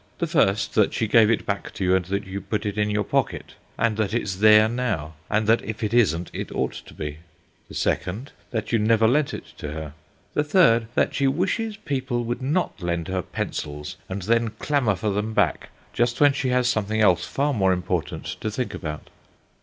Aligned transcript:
The 0.17 0.25
first, 0.25 0.73
that 0.73 0.95
she 0.95 1.05
gave 1.05 1.29
it 1.29 1.45
back 1.45 1.71
to 1.75 1.83
you 1.83 1.95
and 1.95 2.05
that 2.05 2.25
you 2.25 2.41
put 2.41 2.65
it 2.65 2.75
in 2.75 2.89
your 2.89 3.03
pocket, 3.03 3.53
and 3.77 3.97
that 3.97 4.15
it's 4.15 4.37
there 4.37 4.67
now, 4.67 5.13
and 5.29 5.45
that 5.45 5.61
if 5.63 5.83
it 5.83 5.93
isn't 5.93 6.31
it 6.33 6.51
ought 6.51 6.73
to 6.73 6.95
be. 6.95 7.19
The 7.67 7.75
second, 7.75 8.31
that 8.49 8.71
you 8.71 8.79
never 8.79 9.07
lent 9.07 9.31
it 9.31 9.45
to 9.59 9.73
her. 9.73 9.93
The 10.33 10.43
third, 10.43 10.87
that 10.95 11.13
she 11.13 11.27
wishes 11.27 11.77
people 11.77 12.23
would 12.23 12.41
not 12.41 12.81
lend 12.81 13.09
her 13.09 13.21
pencils 13.21 13.95
and 14.09 14.23
then 14.23 14.49
clamour 14.57 14.95
for 14.95 15.11
them 15.11 15.35
back, 15.35 15.69
just 15.93 16.19
when 16.19 16.33
she 16.33 16.49
has 16.49 16.67
something 16.67 16.99
else 16.99 17.23
far 17.27 17.53
more 17.53 17.71
important 17.71 18.25
to 18.39 18.49
think 18.49 18.73
about. 18.73 19.11